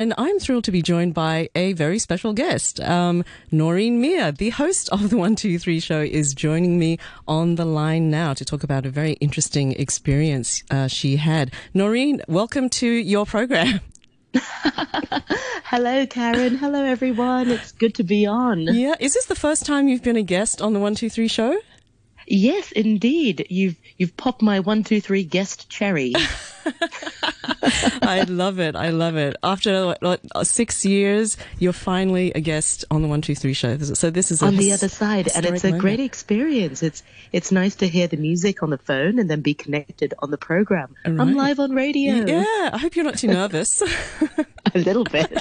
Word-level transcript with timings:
And 0.00 0.14
I'm 0.16 0.38
thrilled 0.38 0.64
to 0.64 0.72
be 0.72 0.80
joined 0.80 1.12
by 1.12 1.50
a 1.54 1.74
very 1.74 1.98
special 1.98 2.32
guest. 2.32 2.80
Um, 2.80 3.22
Noreen 3.52 4.00
Mir, 4.00 4.32
the 4.32 4.48
host 4.48 4.88
of 4.88 5.10
the 5.10 5.16
123 5.16 5.78
show, 5.78 6.00
is 6.00 6.32
joining 6.32 6.78
me 6.78 6.98
on 7.28 7.56
the 7.56 7.66
line 7.66 8.08
now 8.08 8.32
to 8.32 8.42
talk 8.42 8.62
about 8.62 8.86
a 8.86 8.88
very 8.88 9.12
interesting 9.20 9.72
experience 9.72 10.64
uh, 10.70 10.86
she 10.86 11.16
had. 11.16 11.52
Noreen, 11.74 12.22
welcome 12.28 12.70
to 12.70 12.88
your 12.88 13.26
program. 13.26 13.80
Hello, 14.32 16.06
Karen. 16.06 16.56
Hello, 16.56 16.82
everyone. 16.82 17.50
It's 17.50 17.72
good 17.72 17.94
to 17.96 18.02
be 18.02 18.24
on. 18.24 18.60
Yeah. 18.60 18.94
Is 19.00 19.12
this 19.12 19.26
the 19.26 19.34
first 19.34 19.66
time 19.66 19.86
you've 19.86 20.02
been 20.02 20.16
a 20.16 20.22
guest 20.22 20.62
on 20.62 20.72
the 20.72 20.80
123 20.80 21.28
show? 21.28 21.58
Yes, 22.30 22.70
indeed. 22.72 23.46
You've 23.50 23.76
you've 23.98 24.16
popped 24.16 24.40
my 24.40 24.60
one 24.60 24.84
two 24.84 25.00
three 25.00 25.24
guest 25.24 25.68
cherry. 25.68 26.14
I 28.02 28.24
love 28.28 28.60
it. 28.60 28.76
I 28.76 28.90
love 28.90 29.16
it. 29.16 29.36
After 29.42 29.94
what, 30.00 30.20
six 30.46 30.84
years, 30.84 31.36
you're 31.58 31.72
finally 31.72 32.32
a 32.32 32.40
guest 32.40 32.84
on 32.90 33.02
the 33.02 33.08
One 33.08 33.20
Two 33.20 33.34
Three 33.34 33.52
show. 33.52 33.76
So 33.78 34.10
this 34.10 34.30
is 34.30 34.42
on 34.42 34.56
the 34.56 34.72
other 34.72 34.88
side, 34.88 35.28
and 35.34 35.46
it's 35.46 35.64
a 35.64 35.68
moment. 35.68 35.80
great 35.80 36.00
experience. 36.00 36.82
It's 36.82 37.02
it's 37.32 37.50
nice 37.50 37.76
to 37.76 37.88
hear 37.88 38.06
the 38.06 38.16
music 38.16 38.62
on 38.62 38.70
the 38.70 38.78
phone 38.78 39.18
and 39.18 39.30
then 39.30 39.40
be 39.40 39.54
connected 39.54 40.14
on 40.20 40.30
the 40.30 40.38
program. 40.38 40.94
Right. 41.04 41.18
I'm 41.18 41.34
live 41.34 41.58
on 41.60 41.72
radio. 41.72 42.24
Yeah, 42.26 42.70
I 42.72 42.78
hope 42.78 42.96
you're 42.96 43.04
not 43.04 43.18
too 43.18 43.28
nervous. 43.40 43.82
a 43.82 44.78
little 44.78 45.04
bit. 45.04 45.32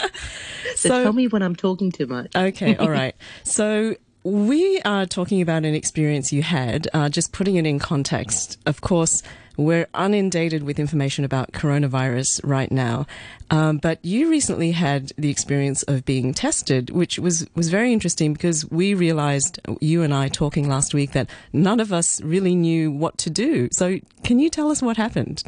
So, 0.76 0.90
so 0.90 1.04
tell 1.04 1.14
me 1.14 1.28
when 1.28 1.44
I'm 1.44 1.56
talking 1.56 1.92
too 1.92 2.08
much. 2.08 2.36
Okay, 2.36 2.76
all 2.76 2.90
right. 2.90 3.16
So 3.44 3.96
we 4.24 4.82
are 4.82 5.06
talking 5.06 5.42
about 5.42 5.66
an 5.66 5.74
experience 5.74 6.34
you 6.34 6.42
had, 6.42 6.88
uh, 6.94 7.10
just 7.10 7.32
putting 7.32 7.56
it 7.56 7.66
in 7.66 7.80
context. 7.80 8.58
Of 8.66 8.82
course, 8.82 9.24
we're 9.56 9.88
inundated 9.98 10.64
with 10.64 10.80
information 10.80 11.26
about 11.26 11.52
coronavirus 11.52 12.42
right 12.44 12.72
now, 12.72 13.06
um, 13.50 13.78
but 13.78 14.04
you 14.04 14.30
recently 14.30 14.72
had 14.72 15.12
the 15.18 15.30
experience 15.30 15.84
of 15.84 16.06
being 16.06 16.34
tested, 16.34 16.90
which 16.90 17.20
was, 17.20 17.46
was 17.56 17.70
very 17.70 17.92
interesting 17.92 18.34
because 18.34 18.70
we 18.70 18.94
realized, 18.94 19.60
you 19.82 20.04
and 20.04 20.14
I 20.14 20.28
talking 20.30 20.70
last 20.70 20.94
week, 20.94 21.12
that 21.12 21.30
none 21.52 21.80
of 21.80 21.92
us 21.92 22.22
really 22.22 22.56
knew 22.56 22.92
what 22.92 23.18
to 23.20 23.30
do. 23.30 23.70
So, 23.72 24.00
can 24.24 24.40
you 24.40 24.50
tell 24.50 24.72
us 24.72 24.82
what 24.82 24.98
happened? 24.98 25.44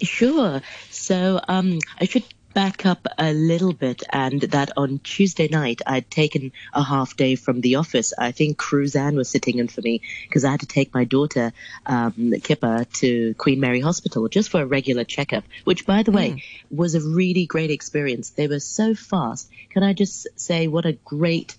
Sure. 0.00 0.60
So, 0.90 1.40
um, 1.48 1.78
I 2.00 2.06
should 2.06 2.24
back 2.54 2.86
up 2.86 3.06
a 3.18 3.32
little 3.32 3.72
bit 3.72 4.02
and 4.10 4.40
that 4.40 4.70
on 4.76 4.98
Tuesday 4.98 5.48
night 5.48 5.80
I'd 5.86 6.10
taken 6.10 6.52
a 6.72 6.82
half 6.82 7.16
day 7.16 7.34
from 7.34 7.60
the 7.60 7.76
office. 7.76 8.12
I 8.18 8.32
think 8.32 8.58
Cruzanne 8.58 9.16
was 9.16 9.28
sitting 9.28 9.58
in 9.58 9.68
for 9.68 9.80
me 9.80 10.02
because 10.28 10.44
I 10.44 10.50
had 10.50 10.60
to 10.60 10.66
take 10.66 10.94
my 10.94 11.04
daughter, 11.04 11.52
um, 11.86 12.12
Kippa, 12.16 12.90
to 13.00 13.34
Queen 13.34 13.60
Mary 13.60 13.80
Hospital 13.80 14.28
just 14.28 14.50
for 14.50 14.60
a 14.60 14.66
regular 14.66 15.04
checkup, 15.04 15.44
which 15.64 15.86
by 15.86 16.02
the 16.02 16.12
way 16.12 16.30
mm. 16.30 16.42
was 16.70 16.94
a 16.94 17.00
really 17.00 17.46
great 17.46 17.70
experience. 17.70 18.30
They 18.30 18.48
were 18.48 18.60
so 18.60 18.94
fast. 18.94 19.48
Can 19.70 19.82
I 19.82 19.92
just 19.92 20.26
say 20.36 20.66
what 20.66 20.86
a 20.86 20.92
great 20.92 21.56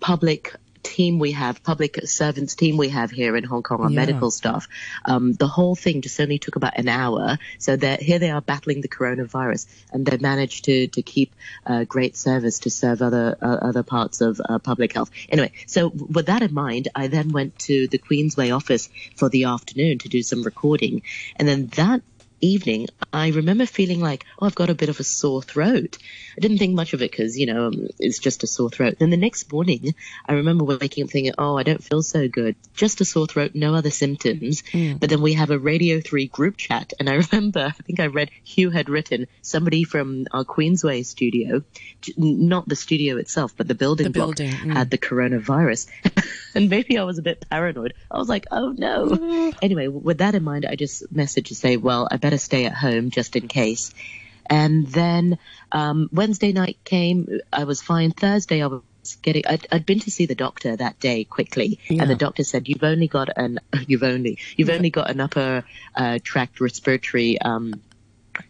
public 0.00 0.54
team 0.84 1.18
we 1.18 1.32
have, 1.32 1.62
public 1.62 1.98
servants 2.06 2.54
team 2.54 2.76
we 2.76 2.90
have 2.90 3.10
here 3.10 3.36
in 3.36 3.44
Hong 3.44 3.62
Kong, 3.62 3.80
our 3.80 3.90
yeah. 3.90 3.96
medical 3.96 4.30
staff, 4.30 4.68
um, 5.04 5.32
the 5.32 5.48
whole 5.48 5.74
thing 5.74 6.02
just 6.02 6.20
only 6.20 6.38
took 6.38 6.56
about 6.56 6.78
an 6.78 6.88
hour. 6.88 7.38
So 7.58 7.76
that 7.76 8.00
here 8.00 8.18
they 8.18 8.30
are 8.30 8.40
battling 8.40 8.80
the 8.80 8.88
coronavirus, 8.88 9.66
and 9.92 10.06
they 10.06 10.18
managed 10.18 10.66
to 10.66 10.86
to 10.88 11.02
keep 11.02 11.34
uh, 11.66 11.84
great 11.84 12.16
service 12.16 12.60
to 12.60 12.70
serve 12.70 13.02
other 13.02 13.36
uh, 13.40 13.58
other 13.62 13.82
parts 13.82 14.20
of 14.20 14.40
uh, 14.46 14.58
public 14.58 14.92
health. 14.92 15.10
Anyway, 15.28 15.52
so 15.66 15.88
with 15.88 16.26
that 16.26 16.42
in 16.42 16.54
mind, 16.54 16.88
I 16.94 17.08
then 17.08 17.30
went 17.30 17.58
to 17.60 17.88
the 17.88 17.98
Queensway 17.98 18.54
office 18.54 18.88
for 19.16 19.28
the 19.28 19.44
afternoon 19.44 19.98
to 19.98 20.08
do 20.08 20.22
some 20.22 20.42
recording, 20.42 21.02
and 21.36 21.48
then 21.48 21.66
that 21.76 22.02
evening, 22.44 22.88
I 23.12 23.28
remember 23.28 23.66
feeling 23.66 24.00
like, 24.00 24.24
oh, 24.40 24.46
I've 24.46 24.54
got 24.54 24.70
a 24.70 24.74
bit 24.74 24.88
of 24.88 25.00
a 25.00 25.04
sore 25.04 25.42
throat. 25.42 25.98
I 26.36 26.40
didn't 26.40 26.58
think 26.58 26.74
much 26.74 26.92
of 26.92 27.02
it 27.02 27.10
because, 27.10 27.38
you 27.38 27.46
know, 27.46 27.68
um, 27.68 27.88
it's 27.98 28.18
just 28.18 28.42
a 28.42 28.46
sore 28.46 28.70
throat. 28.70 28.96
Then 28.98 29.10
the 29.10 29.16
next 29.16 29.52
morning, 29.52 29.94
I 30.28 30.34
remember 30.34 30.64
waking 30.64 31.04
up 31.04 31.10
thinking, 31.10 31.34
oh, 31.38 31.56
I 31.56 31.62
don't 31.62 31.82
feel 31.82 32.02
so 32.02 32.28
good. 32.28 32.56
Just 32.74 33.00
a 33.00 33.04
sore 33.04 33.26
throat, 33.26 33.52
no 33.54 33.74
other 33.74 33.90
symptoms. 33.90 34.62
Mm. 34.72 35.00
But 35.00 35.10
then 35.10 35.22
we 35.22 35.34
have 35.34 35.50
a 35.50 35.58
Radio 35.58 36.00
3 36.00 36.26
group 36.26 36.56
chat. 36.56 36.92
And 36.98 37.08
I 37.08 37.14
remember, 37.30 37.60
I 37.66 37.82
think 37.82 38.00
I 38.00 38.06
read 38.06 38.30
Hugh 38.44 38.70
had 38.70 38.88
written 38.88 39.26
somebody 39.42 39.84
from 39.84 40.26
our 40.32 40.44
Queensway 40.44 41.04
studio, 41.04 41.62
not 42.16 42.68
the 42.68 42.76
studio 42.76 43.16
itself, 43.16 43.54
but 43.56 43.68
the 43.68 43.74
building, 43.74 44.04
the 44.04 44.10
building. 44.10 44.50
Mm. 44.50 44.72
had 44.72 44.90
the 44.90 44.98
coronavirus. 44.98 45.88
and 46.54 46.68
maybe 46.68 46.98
I 46.98 47.04
was 47.04 47.18
a 47.18 47.22
bit 47.22 47.46
paranoid. 47.48 47.94
I 48.10 48.18
was 48.18 48.28
like, 48.28 48.46
oh 48.50 48.74
no. 48.76 49.52
anyway, 49.62 49.88
with 49.88 50.18
that 50.18 50.34
in 50.34 50.42
mind, 50.42 50.66
I 50.66 50.76
just 50.76 51.12
messaged 51.14 51.46
to 51.46 51.54
say, 51.54 51.76
well, 51.76 52.08
I 52.10 52.16
better 52.16 52.33
stay 52.36 52.66
at 52.66 52.74
home 52.74 53.10
just 53.10 53.36
in 53.36 53.48
case. 53.48 53.92
And 54.46 54.86
then 54.86 55.38
um, 55.72 56.08
Wednesday 56.12 56.52
night 56.52 56.78
came. 56.84 57.40
I 57.52 57.64
was 57.64 57.80
fine. 57.80 58.10
Thursday, 58.10 58.62
I 58.62 58.66
was 58.66 58.82
getting. 59.22 59.46
I'd, 59.46 59.66
I'd 59.72 59.86
been 59.86 60.00
to 60.00 60.10
see 60.10 60.26
the 60.26 60.34
doctor 60.34 60.76
that 60.76 61.00
day 61.00 61.24
quickly, 61.24 61.78
yeah. 61.88 62.02
and 62.02 62.10
the 62.10 62.14
doctor 62.14 62.44
said, 62.44 62.68
"You've 62.68 62.84
only 62.84 63.08
got 63.08 63.28
an. 63.36 63.60
You've 63.86 64.02
only. 64.02 64.38
You've 64.56 64.68
yeah. 64.68 64.74
only 64.74 64.90
got 64.90 65.10
an 65.10 65.20
upper 65.20 65.64
uh, 65.94 66.18
tract 66.22 66.60
respiratory." 66.60 67.40
Um, 67.40 67.80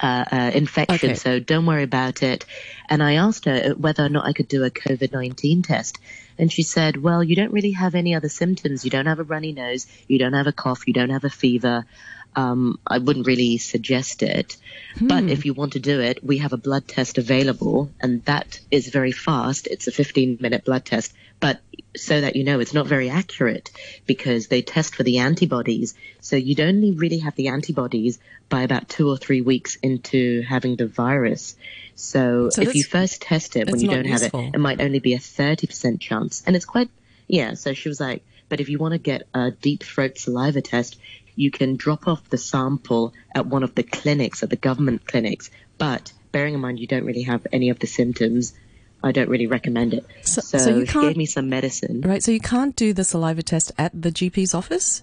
uh, 0.00 0.24
uh, 0.32 0.50
infection, 0.54 1.10
okay. 1.10 1.14
so 1.14 1.40
don't 1.40 1.66
worry 1.66 1.82
about 1.82 2.22
it. 2.22 2.46
And 2.88 3.02
I 3.02 3.16
asked 3.16 3.44
her 3.44 3.74
whether 3.74 4.02
or 4.02 4.08
not 4.08 4.24
I 4.24 4.32
could 4.32 4.48
do 4.48 4.64
a 4.64 4.70
COVID 4.70 5.12
19 5.12 5.60
test. 5.60 5.98
And 6.38 6.50
she 6.50 6.62
said, 6.62 6.96
Well, 6.96 7.22
you 7.22 7.36
don't 7.36 7.52
really 7.52 7.72
have 7.72 7.94
any 7.94 8.14
other 8.14 8.30
symptoms. 8.30 8.86
You 8.86 8.90
don't 8.90 9.04
have 9.06 9.20
a 9.20 9.24
runny 9.24 9.52
nose. 9.52 9.86
You 10.08 10.18
don't 10.18 10.32
have 10.32 10.46
a 10.46 10.52
cough. 10.52 10.86
You 10.86 10.94
don't 10.94 11.10
have 11.10 11.24
a 11.24 11.30
fever 11.30 11.84
um, 12.36 12.78
I 12.86 12.98
wouldn't 12.98 13.26
really 13.26 13.58
suggest 13.58 14.22
it. 14.22 14.56
Hmm. 14.98 15.06
But 15.06 15.24
if 15.24 15.44
you 15.44 15.54
want 15.54 15.74
to 15.74 15.80
do 15.80 16.00
it, 16.00 16.24
we 16.24 16.38
have 16.38 16.52
a 16.52 16.56
blood 16.56 16.88
test 16.88 17.18
available, 17.18 17.90
and 18.00 18.24
that 18.24 18.60
is 18.70 18.88
very 18.88 19.12
fast. 19.12 19.66
It's 19.66 19.86
a 19.86 19.92
15 19.92 20.38
minute 20.40 20.64
blood 20.64 20.84
test. 20.84 21.14
But 21.40 21.60
so 21.96 22.20
that 22.20 22.36
you 22.36 22.44
know, 22.44 22.60
it's 22.60 22.74
not 22.74 22.86
very 22.86 23.10
accurate 23.10 23.70
because 24.06 24.48
they 24.48 24.62
test 24.62 24.94
for 24.94 25.02
the 25.02 25.18
antibodies. 25.18 25.94
So 26.20 26.36
you'd 26.36 26.60
only 26.60 26.92
really 26.92 27.18
have 27.18 27.34
the 27.34 27.48
antibodies 27.48 28.18
by 28.48 28.62
about 28.62 28.88
two 28.88 29.08
or 29.08 29.16
three 29.16 29.40
weeks 29.40 29.76
into 29.76 30.42
having 30.42 30.76
the 30.76 30.86
virus. 30.86 31.56
So, 31.94 32.50
so 32.50 32.62
if 32.62 32.74
you 32.74 32.82
first 32.82 33.22
test 33.22 33.56
it 33.56 33.70
when 33.70 33.80
you 33.80 33.88
don't 33.88 34.04
useful. 34.04 34.40
have 34.40 34.48
it, 34.48 34.56
it 34.56 34.58
might 34.58 34.80
only 34.80 34.98
be 34.98 35.14
a 35.14 35.18
30% 35.18 36.00
chance. 36.00 36.42
And 36.46 36.56
it's 36.56 36.64
quite, 36.64 36.90
yeah. 37.28 37.54
So 37.54 37.72
she 37.72 37.88
was 37.88 38.00
like, 38.00 38.24
but 38.48 38.60
if 38.60 38.68
you 38.68 38.78
want 38.78 38.92
to 38.92 38.98
get 38.98 39.22
a 39.32 39.50
deep 39.50 39.82
throat 39.82 40.18
saliva 40.18 40.60
test, 40.60 40.98
you 41.36 41.50
can 41.50 41.76
drop 41.76 42.06
off 42.06 42.28
the 42.28 42.38
sample 42.38 43.12
at 43.34 43.46
one 43.46 43.62
of 43.62 43.74
the 43.74 43.82
clinics, 43.82 44.42
at 44.42 44.50
the 44.50 44.56
government 44.56 45.06
clinics. 45.06 45.50
But 45.78 46.12
bearing 46.32 46.54
in 46.54 46.60
mind 46.60 46.78
you 46.78 46.86
don't 46.86 47.04
really 47.04 47.22
have 47.22 47.46
any 47.52 47.70
of 47.70 47.78
the 47.78 47.86
symptoms, 47.86 48.54
I 49.02 49.12
don't 49.12 49.28
really 49.28 49.46
recommend 49.46 49.94
it. 49.94 50.06
So, 50.22 50.40
so, 50.40 50.58
so 50.58 50.78
you 50.78 50.86
can't, 50.86 51.08
gave 51.08 51.16
me 51.16 51.26
some 51.26 51.48
medicine. 51.48 52.00
Right, 52.00 52.22
so 52.22 52.30
you 52.30 52.40
can't 52.40 52.74
do 52.74 52.92
the 52.92 53.04
saliva 53.04 53.42
test 53.42 53.72
at 53.76 53.92
the 54.00 54.10
GP's 54.10 54.54
office? 54.54 55.02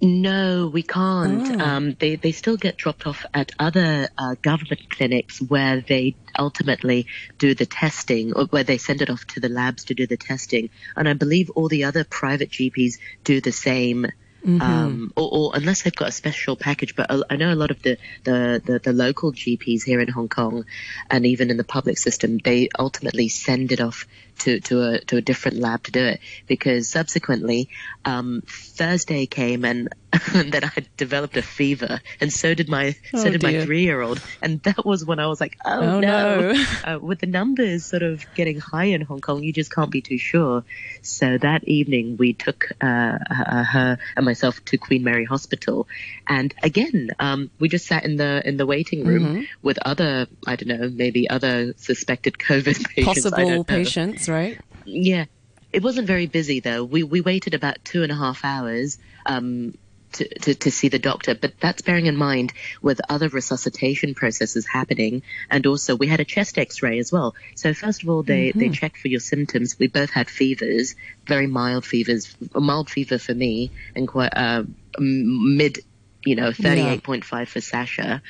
No, 0.00 0.70
we 0.72 0.82
can't. 0.82 1.60
Oh. 1.60 1.64
Um, 1.64 1.96
they 1.98 2.16
they 2.16 2.30
still 2.30 2.56
get 2.56 2.76
dropped 2.76 3.06
off 3.06 3.26
at 3.34 3.52
other 3.58 4.08
uh, 4.16 4.36
government 4.42 4.88
clinics 4.90 5.40
where 5.40 5.80
they 5.80 6.14
ultimately 6.38 7.06
do 7.38 7.54
the 7.54 7.66
testing, 7.66 8.32
or 8.32 8.44
where 8.46 8.62
they 8.62 8.78
send 8.78 9.02
it 9.02 9.10
off 9.10 9.26
to 9.28 9.40
the 9.40 9.48
labs 9.48 9.84
to 9.84 9.94
do 9.94 10.06
the 10.06 10.16
testing. 10.16 10.70
And 10.96 11.08
I 11.08 11.14
believe 11.14 11.50
all 11.50 11.68
the 11.68 11.84
other 11.84 12.04
private 12.04 12.50
GPs 12.50 12.98
do 13.24 13.40
the 13.40 13.52
same. 13.52 14.06
Mm-hmm. 14.46 14.62
Um, 14.62 15.12
or, 15.16 15.28
or, 15.32 15.50
unless 15.54 15.82
they've 15.82 15.94
got 15.94 16.08
a 16.08 16.12
special 16.12 16.54
package. 16.54 16.94
But 16.94 17.10
I 17.28 17.36
know 17.36 17.52
a 17.52 17.56
lot 17.56 17.72
of 17.72 17.82
the, 17.82 17.98
the, 18.22 18.62
the, 18.64 18.78
the, 18.78 18.92
local 18.92 19.32
GPs 19.32 19.82
here 19.82 20.00
in 20.00 20.08
Hong 20.08 20.28
Kong 20.28 20.64
and 21.10 21.26
even 21.26 21.50
in 21.50 21.56
the 21.56 21.64
public 21.64 21.98
system, 21.98 22.38
they 22.38 22.68
ultimately 22.78 23.28
send 23.28 23.72
it 23.72 23.80
off 23.80 24.06
to, 24.40 24.60
to 24.60 24.82
a 24.82 25.00
to 25.00 25.16
a 25.16 25.20
different 25.20 25.58
lab 25.58 25.84
to 25.84 25.92
do 25.92 26.04
it. 26.04 26.20
Because 26.46 26.88
subsequently 26.88 27.68
um, 28.04 28.42
Thursday 28.46 29.26
came 29.26 29.64
and, 29.64 29.88
and 30.32 30.52
then 30.52 30.64
I 30.64 30.86
developed 30.96 31.36
a 31.36 31.42
fever 31.42 32.00
and 32.20 32.32
so 32.32 32.54
did 32.54 32.68
my 32.68 32.94
oh, 33.12 33.22
so 33.22 33.30
did 33.30 33.40
dear. 33.40 33.60
my 33.60 33.64
three 33.66 33.82
year 33.82 34.00
old 34.00 34.22
and 34.40 34.62
that 34.62 34.86
was 34.86 35.04
when 35.04 35.18
I 35.18 35.26
was 35.26 35.40
like 35.40 35.58
oh, 35.64 35.80
oh 35.80 36.00
no, 36.00 36.52
no. 36.52 36.64
Uh, 36.84 36.98
with 36.98 37.18
the 37.18 37.26
numbers 37.26 37.84
sort 37.84 38.02
of 38.02 38.24
getting 38.34 38.60
high 38.60 38.84
in 38.84 39.00
Hong 39.02 39.20
Kong 39.20 39.42
you 39.42 39.52
just 39.52 39.72
can't 39.72 39.90
be 39.90 40.00
too 40.00 40.16
sure. 40.16 40.64
So 41.02 41.38
that 41.38 41.64
evening 41.64 42.16
we 42.16 42.32
took 42.32 42.70
uh, 42.80 43.18
her 43.30 43.98
and 44.16 44.24
myself 44.24 44.64
to 44.66 44.78
Queen 44.78 45.02
Mary 45.04 45.24
Hospital. 45.24 45.86
And 46.26 46.54
again 46.62 47.10
um, 47.18 47.50
we 47.58 47.68
just 47.68 47.86
sat 47.86 48.04
in 48.04 48.16
the 48.16 48.42
in 48.46 48.56
the 48.56 48.66
waiting 48.66 49.04
room 49.04 49.24
mm-hmm. 49.24 49.42
with 49.62 49.78
other 49.84 50.28
I 50.46 50.56
don't 50.56 50.68
know 50.68 50.88
maybe 50.88 51.28
other 51.28 51.74
suspected 51.76 52.38
COVID 52.38 52.88
patients. 52.94 53.30
Possible 53.30 53.64
patients 53.64 54.27
right? 54.28 54.58
Yeah. 54.84 55.26
It 55.70 55.82
wasn't 55.82 56.06
very 56.06 56.26
busy 56.26 56.60
though. 56.60 56.82
We 56.82 57.02
we 57.02 57.20
waited 57.20 57.54
about 57.54 57.84
two 57.84 58.02
and 58.02 58.10
a 58.10 58.14
half 58.14 58.42
hours 58.42 58.98
um, 59.26 59.76
to, 60.12 60.26
to, 60.26 60.54
to 60.54 60.70
see 60.70 60.88
the 60.88 60.98
doctor, 60.98 61.34
but 61.34 61.60
that's 61.60 61.82
bearing 61.82 62.06
in 62.06 62.16
mind 62.16 62.54
with 62.80 63.02
other 63.10 63.28
resuscitation 63.28 64.14
processes 64.14 64.66
happening, 64.66 65.22
and 65.50 65.66
also 65.66 65.94
we 65.94 66.06
had 66.06 66.20
a 66.20 66.24
chest 66.24 66.56
X-ray 66.56 66.98
as 66.98 67.12
well. 67.12 67.34
So 67.54 67.74
first 67.74 68.02
of 68.02 68.08
all, 68.08 68.22
they 68.22 68.48
mm-hmm. 68.48 68.58
they 68.58 68.68
checked 68.70 68.96
for 68.96 69.08
your 69.08 69.20
symptoms. 69.20 69.78
We 69.78 69.88
both 69.88 70.08
had 70.08 70.30
fevers, 70.30 70.94
very 71.26 71.46
mild 71.46 71.84
fevers, 71.84 72.34
a 72.54 72.60
mild 72.60 72.88
fever 72.88 73.18
for 73.18 73.34
me, 73.34 73.70
and 73.94 74.08
quite 74.08 74.32
uh, 74.34 74.62
mid, 74.98 75.80
you 76.24 76.36
know, 76.36 76.50
thirty 76.52 76.80
eight 76.80 77.02
point 77.02 77.26
five 77.26 77.50
for 77.50 77.60
Sasha. 77.60 78.22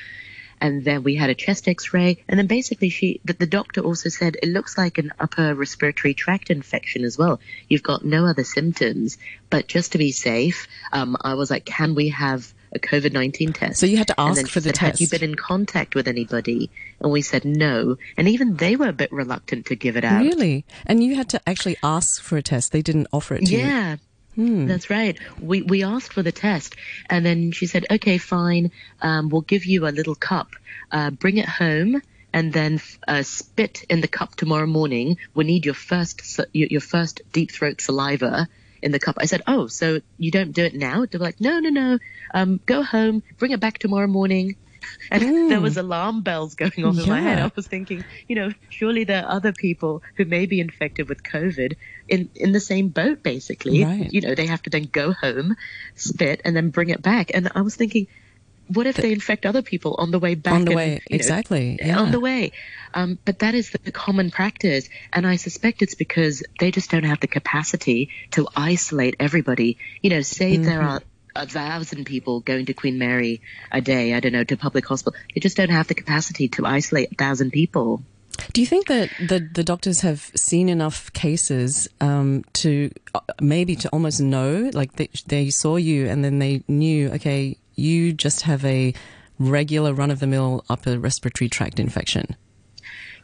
And 0.61 0.83
then 0.83 1.03
we 1.03 1.15
had 1.15 1.29
a 1.29 1.35
chest 1.35 1.67
X-ray, 1.67 2.23
and 2.27 2.39
then 2.39 2.47
basically 2.47 2.89
she, 2.89 3.21
the, 3.23 3.33
the 3.33 3.45
doctor 3.45 3.81
also 3.81 4.09
said 4.09 4.37
it 4.41 4.49
looks 4.49 4.77
like 4.77 4.97
an 4.97 5.11
upper 5.19 5.53
respiratory 5.55 6.13
tract 6.13 6.49
infection 6.49 7.03
as 7.03 7.17
well. 7.17 7.39
You've 7.67 7.83
got 7.83 8.03
no 8.03 8.25
other 8.25 8.43
symptoms, 8.43 9.17
but 9.49 9.67
just 9.67 9.93
to 9.93 9.97
be 9.97 10.11
safe, 10.11 10.67
um, 10.91 11.17
I 11.21 11.35
was 11.35 11.49
like, 11.49 11.65
can 11.65 11.95
we 11.95 12.09
have 12.09 12.53
a 12.71 12.79
COVID 12.79 13.13
19 13.13 13.53
test. 13.53 13.79
So 13.79 13.85
you 13.85 13.97
had 13.97 14.07
to 14.07 14.19
ask 14.19 14.47
for 14.47 14.59
the 14.59 14.69
said, 14.69 14.75
test. 14.75 14.99
Had 14.99 15.01
you 15.01 15.09
been 15.09 15.27
in 15.27 15.35
contact 15.35 15.95
with 15.95 16.07
anybody? 16.07 16.69
And 16.99 17.11
we 17.11 17.21
said 17.21 17.45
no. 17.45 17.97
And 18.17 18.27
even 18.27 18.57
they 18.57 18.75
were 18.75 18.87
a 18.87 18.93
bit 18.93 19.11
reluctant 19.11 19.67
to 19.67 19.75
give 19.75 19.97
it 19.97 20.03
out. 20.03 20.21
Really? 20.21 20.65
And 20.85 21.03
you 21.03 21.15
had 21.15 21.29
to 21.29 21.49
actually 21.49 21.77
ask 21.83 22.21
for 22.21 22.37
a 22.37 22.43
test. 22.43 22.71
They 22.71 22.81
didn't 22.81 23.07
offer 23.11 23.35
it 23.35 23.45
to 23.45 23.51
you. 23.51 23.59
Yeah. 23.59 23.97
That's 24.67 24.89
right. 24.89 25.17
We 25.41 25.61
we 25.61 25.83
asked 25.83 26.13
for 26.13 26.23
the 26.23 26.31
test, 26.31 26.75
and 27.09 27.25
then 27.25 27.51
she 27.51 27.65
said, 27.65 27.85
"Okay, 27.91 28.17
fine. 28.17 28.71
Um, 29.01 29.29
we'll 29.29 29.41
give 29.41 29.65
you 29.65 29.85
a 29.87 29.91
little 29.91 30.15
cup. 30.15 30.55
Uh, 30.91 31.11
bring 31.11 31.37
it 31.37 31.47
home, 31.47 32.01
and 32.31 32.53
then 32.53 32.81
uh, 33.07 33.23
spit 33.23 33.83
in 33.89 34.01
the 34.01 34.07
cup 34.07 34.35
tomorrow 34.35 34.67
morning. 34.67 35.17
We 35.33 35.43
need 35.43 35.65
your 35.65 35.73
first 35.73 36.39
your 36.53 36.81
first 36.81 37.21
deep 37.33 37.51
throat 37.51 37.81
saliva 37.81 38.47
in 38.81 38.91
the 38.91 38.99
cup." 38.99 39.15
I 39.19 39.25
said, 39.25 39.41
"Oh, 39.45 39.67
so 39.67 39.99
you 40.17 40.31
don't 40.31 40.53
do 40.53 40.63
it 40.63 40.73
now?" 40.73 41.05
They 41.05 41.17
were 41.17 41.25
like, 41.25 41.41
"No, 41.41 41.59
no, 41.59 41.69
no. 41.69 41.99
Um, 42.33 42.59
go 42.65 42.81
home. 42.81 43.23
Bring 43.37 43.51
it 43.51 43.59
back 43.59 43.77
tomorrow 43.77 44.07
morning." 44.07 44.55
And 45.11 45.51
there 45.51 45.61
was 45.61 45.77
alarm 45.77 46.21
bells 46.21 46.55
going 46.55 46.83
off 46.85 46.97
in 46.99 47.09
my 47.09 47.19
head. 47.21 47.39
I 47.39 47.51
was 47.55 47.67
thinking, 47.67 48.03
you 48.27 48.35
know, 48.35 48.51
surely 48.69 49.03
there 49.03 49.25
are 49.25 49.31
other 49.31 49.53
people 49.53 50.03
who 50.15 50.25
may 50.25 50.45
be 50.45 50.59
infected 50.59 51.09
with 51.09 51.23
COVID 51.23 51.75
in, 52.07 52.29
in 52.35 52.51
the 52.51 52.59
same 52.59 52.89
boat, 52.89 53.23
basically. 53.23 53.83
Right. 53.83 54.11
You 54.11 54.21
know, 54.21 54.35
they 54.35 54.45
have 54.47 54.61
to 54.63 54.69
then 54.69 54.89
go 54.91 55.11
home, 55.13 55.55
spit, 55.95 56.41
and 56.45 56.55
then 56.55 56.69
bring 56.69 56.89
it 56.89 57.01
back. 57.01 57.31
And 57.33 57.51
I 57.55 57.61
was 57.61 57.75
thinking, 57.75 58.07
what 58.67 58.85
if 58.85 58.97
they 58.97 59.11
infect 59.11 59.47
other 59.47 59.63
people 59.63 59.95
on 59.97 60.11
the 60.11 60.19
way 60.19 60.35
back? 60.35 60.53
On 60.53 60.65
the 60.65 60.71
and, 60.71 60.75
way, 60.75 60.89
you 60.89 60.95
know, 60.95 61.15
exactly. 61.15 61.79
Yeah. 61.81 61.99
On 61.99 62.11
the 62.11 62.19
way. 62.19 62.51
Um, 62.93 63.17
but 63.25 63.39
that 63.39 63.55
is 63.55 63.71
the 63.71 63.91
common 63.91 64.29
practice. 64.29 64.87
And 65.11 65.25
I 65.25 65.37
suspect 65.37 65.81
it's 65.81 65.95
because 65.95 66.43
they 66.59 66.69
just 66.69 66.91
don't 66.91 67.03
have 67.03 67.19
the 67.19 67.27
capacity 67.27 68.09
to 68.31 68.47
isolate 68.55 69.15
everybody. 69.19 69.79
You 70.03 70.11
know, 70.11 70.21
say 70.21 70.57
there 70.57 70.79
Mm-hmm. 70.81 70.87
are 70.87 71.01
a 71.43 71.47
thousand 71.47 72.05
people 72.05 72.41
going 72.41 72.65
to 72.65 72.73
Queen 72.73 72.97
Mary 72.97 73.41
a 73.71 73.81
day, 73.81 74.13
I 74.13 74.19
don't 74.19 74.33
know, 74.33 74.43
to 74.43 74.57
public 74.57 74.85
hospital. 74.85 75.17
They 75.33 75.41
just 75.41 75.57
don't 75.57 75.69
have 75.69 75.87
the 75.87 75.95
capacity 75.95 76.47
to 76.49 76.65
isolate 76.65 77.11
a 77.11 77.15
thousand 77.15 77.51
people. 77.51 78.03
Do 78.53 78.61
you 78.61 78.67
think 78.67 78.87
that 78.87 79.09
the, 79.19 79.39
the 79.39 79.63
doctors 79.63 80.01
have 80.01 80.31
seen 80.35 80.69
enough 80.69 81.11
cases 81.13 81.87
um, 81.99 82.43
to 82.53 82.91
uh, 83.13 83.19
maybe 83.41 83.75
to 83.77 83.89
almost 83.89 84.21
know, 84.21 84.69
like 84.73 84.93
they, 84.93 85.09
they 85.27 85.49
saw 85.49 85.75
you 85.75 86.07
and 86.07 86.23
then 86.23 86.39
they 86.39 86.63
knew, 86.67 87.09
okay, 87.11 87.57
you 87.75 88.13
just 88.13 88.41
have 88.43 88.63
a 88.65 88.93
regular 89.39 89.93
run 89.93 90.11
of 90.11 90.19
the 90.19 90.27
mill 90.27 90.63
upper 90.69 90.97
respiratory 90.97 91.49
tract 91.49 91.79
infection? 91.79 92.35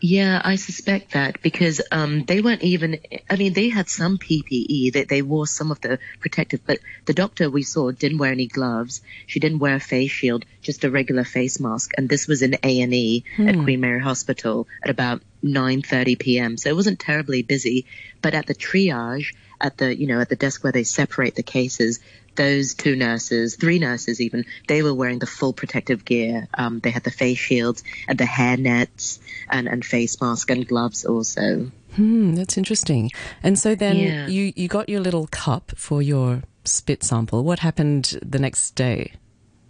Yeah, 0.02 0.42
I 0.44 0.56
suspect 0.56 1.14
that 1.14 1.42
because 1.42 1.82
um, 1.92 2.26
they 2.26 2.42
weren't 2.42 2.64
even. 2.64 3.00
I 3.30 3.36
mean, 3.38 3.54
they 3.54 3.70
had 3.70 3.90
some 3.90 4.18
PPE. 4.18 4.94
That 4.94 5.08
they, 5.10 5.22
wore 5.22 5.48
some 5.48 5.72
of 5.72 5.82
the 5.82 6.00
protective, 6.20 6.62
but 6.66 6.80
the 7.06 7.14
doctor 7.14 7.50
we 7.50 7.64
saw 7.64 7.92
didn't 7.92 8.18
wear 8.18 8.32
any 8.32 8.48
gloves. 8.48 9.02
She 9.26 9.40
didn't 9.40 9.60
wear 9.60 9.76
a 9.76 9.80
face 9.80 10.12
shield, 10.12 10.46
just 10.62 10.84
a 10.84 10.92
regular 10.92 11.24
face 11.24 11.60
mask. 11.60 11.92
And 11.98 12.10
this 12.10 12.28
was 12.28 12.42
in 12.42 12.58
A 12.64 12.82
and 12.82 12.94
E 12.94 13.24
at 13.40 13.56
Queen 13.56 13.80
Mary 13.80 14.02
Hospital 14.02 14.68
at 14.84 14.90
about 14.90 15.22
9:30 15.44 16.20
p.m. 16.20 16.58
So 16.58 16.70
it 16.70 16.76
wasn't 16.76 17.00
terribly 17.00 17.42
busy. 17.42 17.86
But 18.22 18.34
at 18.34 18.48
the 18.48 18.56
triage, 18.56 19.34
at 19.62 19.78
the 19.78 19.96
you 19.96 20.08
know 20.08 20.20
at 20.20 20.30
the 20.30 20.36
desk 20.36 20.64
where 20.64 20.74
they 20.74 20.84
separate 20.84 21.36
the 21.36 21.44
cases, 21.44 22.00
those 22.36 22.74
two 22.74 22.96
nurses, 22.96 23.56
three 23.56 23.80
nurses 23.80 24.20
even, 24.22 24.46
they 24.68 24.84
were 24.84 24.94
wearing 24.94 25.20
the 25.20 25.26
full 25.28 25.54
protective 25.54 26.06
gear. 26.06 26.48
Um, 26.54 26.80
they 26.80 26.92
had 26.92 27.04
the 27.04 27.12
face 27.12 27.38
shields 27.38 27.84
and 28.08 28.18
the 28.18 28.26
hair 28.26 28.58
nets 28.58 29.20
and, 29.50 29.68
and 29.68 29.84
face 29.86 30.20
mask 30.22 30.50
and 30.50 30.68
gloves 30.68 31.06
also. 31.06 31.72
Hmm, 31.96 32.36
that's 32.36 32.58
interesting. 32.58 33.12
And 33.42 33.58
so 33.58 33.76
then 33.76 33.98
Yeah. 33.98 34.28
you, 34.28 34.54
you 34.56 34.68
got 34.68 34.90
your 34.90 35.00
little 35.00 35.28
cup 35.28 35.72
for 35.78 36.02
your 36.02 36.44
spit 36.66 37.04
sample. 37.04 37.44
What 37.44 37.60
happened 37.60 38.20
the 38.22 38.40
next 38.40 38.72
day? 38.76 39.14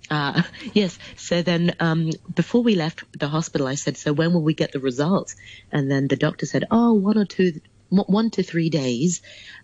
Uh, 0.10 0.42
yes. 0.74 0.98
So 1.16 1.42
then, 1.42 1.76
um, 1.80 2.12
before 2.36 2.62
we 2.64 2.76
left 2.76 3.04
the 3.18 3.28
hospital, 3.28 3.68
I 3.68 3.74
said, 3.76 3.98
"So 3.98 4.14
when 4.14 4.34
will 4.34 4.44
we 4.44 4.54
get 4.54 4.72
the 4.72 4.80
results?" 4.80 5.36
And 5.72 5.90
then 5.90 6.08
the 6.08 6.16
doctor 6.16 6.46
said, 6.46 6.66
"Oh, 6.70 6.94
one 6.94 7.18
or 7.18 7.26
two, 7.26 7.60
one 7.90 8.30
to 8.32 8.44
three 8.44 8.70
days." 8.70 9.22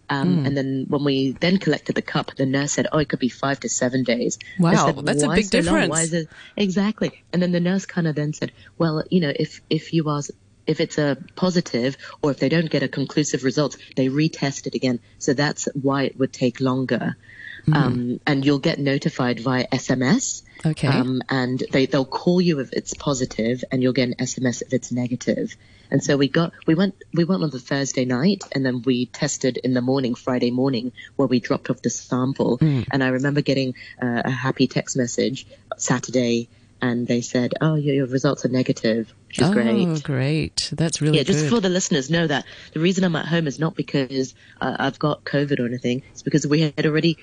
Um, 0.09 0.45
And 0.45 0.57
then 0.57 0.85
when 0.89 1.05
we 1.05 1.31
then 1.31 1.57
collected 1.57 1.95
the 1.95 2.01
cup, 2.01 2.35
the 2.35 2.45
nurse 2.45 2.73
said, 2.73 2.87
"Oh, 2.91 2.97
it 2.99 3.07
could 3.07 3.19
be 3.19 3.29
five 3.29 3.61
to 3.61 3.69
seven 3.69 4.03
days." 4.03 4.37
Wow, 4.59 4.87
said, 4.87 5.05
that's 5.05 5.23
a 5.23 5.29
big 5.29 5.45
so 5.45 5.61
difference." 5.61 5.89
Why 5.89 6.01
is 6.01 6.13
it 6.13 6.27
exactly? 6.57 7.23
And 7.31 7.41
then 7.41 7.53
the 7.53 7.61
nurse 7.61 7.85
kind 7.85 8.07
of 8.07 8.15
then 8.15 8.33
said, 8.33 8.51
"Well, 8.77 9.03
you 9.09 9.21
know, 9.21 9.33
if 9.33 9.61
if 9.69 9.93
you 9.93 10.09
are." 10.09 10.21
If 10.67 10.79
it's 10.79 10.99
a 10.99 11.17
positive 11.35 11.97
or 12.21 12.29
if 12.29 12.37
they 12.37 12.47
don't 12.47 12.69
get 12.69 12.83
a 12.83 12.87
conclusive 12.87 13.43
result, 13.43 13.77
they 13.95 14.09
retest 14.09 14.67
it 14.67 14.75
again. 14.75 14.99
So 15.17 15.33
that's 15.33 15.67
why 15.73 16.03
it 16.03 16.19
would 16.19 16.31
take 16.31 16.61
longer. 16.61 17.17
Hmm. 17.65 17.73
Um, 17.73 18.19
and 18.27 18.45
you'll 18.45 18.59
get 18.59 18.77
notified 18.79 19.39
via 19.39 19.67
SMS. 19.67 20.43
Okay. 20.63 20.87
Um, 20.87 21.23
and 21.29 21.61
they, 21.71 21.87
they'll 21.87 22.05
call 22.05 22.39
you 22.39 22.59
if 22.59 22.71
it's 22.73 22.93
positive 22.93 23.63
and 23.71 23.81
you'll 23.81 23.93
get 23.93 24.09
an 24.09 24.15
SMS 24.19 24.61
if 24.61 24.71
it's 24.71 24.91
negative. 24.91 25.57
And 25.91 26.03
so 26.03 26.17
we 26.17 26.29
got, 26.29 26.53
we 26.65 26.73
went, 26.73 26.95
we 27.13 27.25
went 27.25 27.43
on 27.43 27.49
the 27.49 27.59
Thursday 27.59 28.05
night 28.05 28.43
and 28.53 28.65
then 28.65 28.81
we 28.81 29.05
tested 29.07 29.57
in 29.57 29.73
the 29.73 29.81
morning, 29.81 30.15
Friday 30.15 30.49
morning, 30.49 30.93
where 31.17 31.27
we 31.27 31.39
dropped 31.39 31.69
off 31.69 31.81
the 31.81 31.89
sample. 31.89 32.57
And 32.61 33.03
I 33.03 33.09
remember 33.09 33.41
getting 33.41 33.75
uh, 34.01 34.21
a 34.25 34.31
happy 34.31 34.67
text 34.67 34.95
message 34.97 35.45
Saturday 35.77 36.49
and 36.81 37.07
they 37.07 37.21
said, 37.21 37.53
oh, 37.61 37.75
your, 37.75 37.93
your 37.93 38.07
results 38.07 38.43
are 38.43 38.49
negative, 38.49 39.13
which 39.27 39.39
is 39.39 39.49
oh, 39.49 39.53
great. 39.53 40.03
great. 40.03 40.69
That's 40.73 40.99
really 40.99 41.17
Yeah, 41.17 41.23
just 41.23 41.41
good. 41.41 41.49
for 41.49 41.59
the 41.59 41.69
listeners 41.69 42.09
know 42.09 42.25
that 42.25 42.45
the 42.73 42.79
reason 42.79 43.03
I'm 43.03 43.15
at 43.15 43.27
home 43.27 43.45
is 43.45 43.59
not 43.59 43.75
because 43.75 44.33
uh, 44.59 44.77
I've 44.79 44.97
got 44.97 45.23
COVID 45.23 45.59
or 45.59 45.67
anything. 45.67 46.01
It's 46.11 46.23
because 46.23 46.47
we 46.47 46.61
had 46.61 46.85
already 46.85 47.17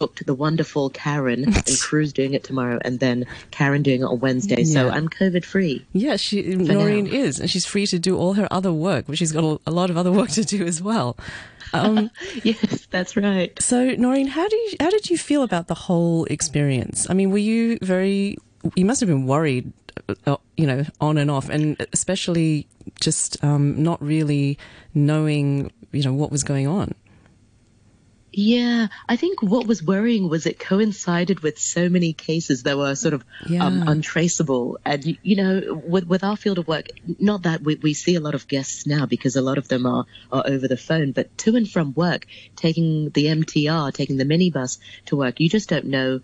booked 0.00 0.26
the 0.26 0.34
wonderful 0.34 0.90
Karen 0.90 1.44
and 1.54 1.80
Cruz 1.80 2.12
doing 2.12 2.34
it 2.34 2.42
tomorrow, 2.42 2.80
and 2.82 2.98
then 2.98 3.26
Karen 3.52 3.82
doing 3.82 4.00
it 4.00 4.06
on 4.06 4.18
Wednesday. 4.18 4.64
So 4.64 4.88
I'm 4.88 5.08
COVID 5.08 5.44
free. 5.44 5.86
Yeah, 5.92 6.16
she 6.16 6.42
Noreen 6.42 7.04
now. 7.04 7.12
is, 7.12 7.38
and 7.38 7.48
she's 7.48 7.66
free 7.66 7.86
to 7.86 8.00
do 8.00 8.18
all 8.18 8.32
her 8.32 8.48
other 8.50 8.72
work, 8.72 9.04
but 9.06 9.16
she's 9.16 9.30
got 9.30 9.60
a, 9.64 9.70
lot 9.70 9.90
of 9.90 9.96
other 9.96 10.10
work 10.10 10.30
to 10.30 10.44
do 10.44 10.64
as 10.64 10.82
well. 10.82 11.16
Um, 11.72 12.10
yes, 12.42 12.88
that's 12.90 13.16
right. 13.16 13.52
so, 13.62 13.90
Noreen, 13.90 14.26
how 14.26 14.48
do 14.48 14.56
you, 14.56 14.76
how 14.80 14.90
did 14.90 15.08
you 15.08 15.16
feel 15.18 15.44
about 15.44 15.68
the 15.68 15.74
whole 15.74 16.24
experience? 16.24 17.08
I 17.08 17.14
mean, 17.14 17.30
were 17.30 17.38
you 17.38 17.78
very? 17.82 18.36
You 18.74 18.84
must 18.84 19.00
have 19.00 19.08
been 19.08 19.26
worried, 19.26 19.72
uh, 20.26 20.36
you 20.56 20.66
know, 20.66 20.84
on 21.00 21.18
and 21.18 21.30
off, 21.30 21.48
and 21.48 21.76
especially 21.92 22.66
just 23.00 23.42
um, 23.44 23.82
not 23.82 24.02
really 24.02 24.58
knowing, 24.94 25.70
you 25.92 26.02
know, 26.02 26.12
what 26.12 26.30
was 26.30 26.42
going 26.42 26.66
on. 26.66 26.94
Yeah, 28.32 28.88
I 29.08 29.16
think 29.16 29.42
what 29.42 29.66
was 29.66 29.82
worrying 29.82 30.28
was 30.28 30.46
it 30.46 30.58
coincided 30.58 31.40
with 31.40 31.58
so 31.58 31.88
many 31.88 32.12
cases 32.12 32.62
that 32.62 32.78
were 32.78 32.94
sort 32.94 33.14
of 33.14 33.24
um, 33.60 33.88
untraceable. 33.88 34.78
And, 34.84 35.18
you 35.22 35.36
know, 35.36 35.82
with, 35.84 36.06
with 36.06 36.22
our 36.22 36.36
field 36.36 36.58
of 36.58 36.68
work, 36.68 36.88
not 37.18 37.42
that 37.42 37.62
we, 37.62 37.74
we 37.76 37.94
see 37.94 38.14
a 38.14 38.20
lot 38.20 38.34
of 38.34 38.46
guests 38.46 38.86
now 38.86 39.06
because 39.06 39.34
a 39.34 39.42
lot 39.42 39.58
of 39.58 39.68
them 39.68 39.84
are, 39.84 40.06
are 40.30 40.44
over 40.46 40.68
the 40.68 40.76
phone, 40.76 41.12
but 41.12 41.36
to 41.38 41.56
and 41.56 41.68
from 41.68 41.92
work, 41.94 42.26
taking 42.54 43.10
the 43.10 43.26
MTR, 43.26 43.92
taking 43.92 44.16
the 44.16 44.24
minibus 44.24 44.78
to 45.06 45.16
work, 45.16 45.40
you 45.40 45.48
just 45.48 45.68
don't 45.68 45.86
know 45.86 46.20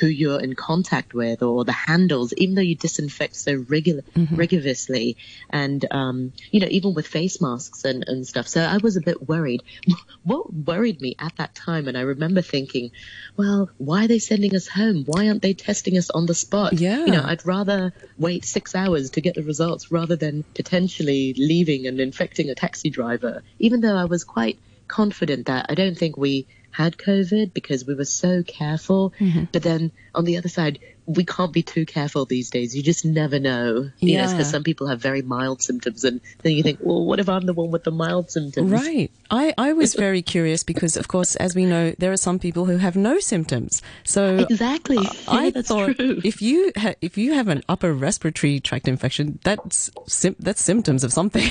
who 0.00 0.06
you're 0.06 0.40
in 0.40 0.54
contact 0.54 1.14
with 1.14 1.42
or 1.42 1.64
the 1.64 1.72
handles, 1.72 2.32
even 2.36 2.54
though 2.54 2.62
you 2.62 2.74
disinfect 2.74 3.36
so 3.36 3.64
regular, 3.68 4.02
rigorously. 4.30 5.16
And, 5.50 5.84
um, 5.90 6.32
you 6.50 6.60
know, 6.60 6.68
even 6.70 6.94
with 6.94 7.06
face 7.06 7.40
masks 7.40 7.84
and, 7.84 8.04
and 8.06 8.26
stuff. 8.26 8.48
So 8.48 8.60
I 8.60 8.78
was 8.78 8.96
a 8.96 9.00
bit 9.00 9.28
worried. 9.28 9.62
What 10.24 10.52
worried 10.52 11.00
me 11.00 11.16
at 11.18 11.36
that 11.36 11.54
time, 11.54 11.88
and 11.88 11.96
I 11.96 12.02
remember 12.02 12.42
thinking, 12.42 12.90
well, 13.38 13.70
why 13.78 14.04
are 14.04 14.08
they 14.08 14.18
sending 14.18 14.54
us 14.54 14.68
home? 14.68 15.04
Why 15.06 15.28
aren't 15.28 15.40
they 15.40 15.54
testing 15.54 15.96
us 15.96 16.10
on 16.10 16.26
the 16.26 16.34
spot? 16.34 16.74
Yeah. 16.74 17.06
You 17.06 17.12
know, 17.12 17.22
I'd 17.24 17.46
rather 17.46 17.94
wait 18.18 18.44
six 18.44 18.74
hours 18.74 19.10
to 19.10 19.22
get 19.22 19.36
the 19.36 19.42
results 19.42 19.90
rather 19.90 20.16
than 20.16 20.44
potentially 20.54 21.32
leaving 21.34 21.86
and 21.86 21.98
infecting 21.98 22.50
a 22.50 22.54
taxi 22.54 22.90
driver, 22.90 23.42
even 23.58 23.80
though 23.80 23.96
I 23.96 24.04
was 24.04 24.24
quite 24.24 24.58
confident 24.86 25.46
that 25.46 25.66
I 25.68 25.74
don't 25.74 25.96
think 25.96 26.16
we 26.16 26.46
had 26.70 26.96
COVID 26.96 27.52
because 27.54 27.84
we 27.86 27.94
were 27.94 28.04
so 28.04 28.42
careful. 28.42 29.12
Mm-hmm. 29.18 29.44
But 29.52 29.62
then 29.62 29.90
on 30.14 30.24
the 30.24 30.36
other 30.36 30.48
side, 30.48 30.78
we 31.06 31.24
can't 31.24 31.52
be 31.54 31.62
too 31.62 31.86
careful 31.86 32.26
these 32.26 32.50
days. 32.50 32.76
You 32.76 32.82
just 32.82 33.04
never 33.04 33.38
know. 33.38 33.90
You 33.98 34.16
know, 34.18 34.24
Yeah. 34.24 34.30
because 34.30 34.50
some 34.50 34.62
people 34.62 34.86
have 34.88 35.00
very 35.00 35.22
mild 35.22 35.62
symptoms 35.62 36.04
and 36.04 36.20
then 36.42 36.52
you 36.52 36.62
think, 36.62 36.80
well, 36.82 37.02
what 37.04 37.18
if 37.18 37.28
I'm 37.30 37.46
the 37.46 37.54
one 37.54 37.70
with 37.70 37.84
the 37.84 37.90
mild 37.90 38.30
symptoms? 38.30 38.70
Right. 38.70 39.10
I, 39.30 39.54
I 39.56 39.72
was 39.72 39.94
very 39.94 40.20
curious 40.20 40.62
because, 40.62 40.96
of 40.98 41.08
course, 41.08 41.34
as 41.36 41.54
we 41.54 41.64
know, 41.64 41.94
there 41.98 42.12
are 42.12 42.16
some 42.18 42.38
people 42.38 42.66
who 42.66 42.76
have 42.76 42.94
no 42.94 43.18
symptoms. 43.20 43.80
So 44.04 44.46
Exactly. 44.50 44.98
I 45.26 45.44
Yeah, 45.44 45.50
that's 45.50 45.68
thought 45.68 45.96
true. 45.96 46.20
if 46.22 46.42
you 46.42 46.72
ha- 46.76 46.94
if 47.00 47.16
you 47.16 47.32
have 47.32 47.48
an 47.48 47.62
upper 47.68 47.92
respiratory 47.94 48.60
tract 48.60 48.86
infection, 48.86 49.38
that's 49.44 49.90
sim- 50.06 50.36
that's 50.38 50.60
symptoms 50.62 51.04
of 51.04 51.12
something. 51.14 51.50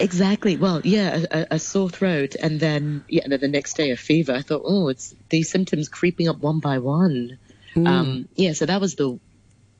Exactly. 0.00 0.56
Well, 0.56 0.80
yeah, 0.82 1.24
a, 1.30 1.46
a- 1.52 1.58
sore 1.58 1.90
throat, 1.90 2.34
and 2.40 2.58
then 2.58 3.04
yeah, 3.08 3.22
and 3.24 3.32
then 3.32 3.40
the 3.40 3.48
next 3.48 3.76
day 3.76 3.90
a 3.90 3.96
fever. 3.96 4.32
I 4.32 4.42
thought, 4.42 4.62
oh, 4.64 4.88
it's 4.88 5.14
these 5.28 5.50
symptoms 5.50 5.88
creeping 5.88 6.28
up 6.28 6.38
one 6.38 6.60
by 6.60 6.78
one. 6.78 7.38
Hmm. 7.74 7.86
Um, 7.86 8.28
yeah, 8.34 8.54
so 8.54 8.66
that 8.66 8.80
was 8.80 8.94
the 8.94 9.18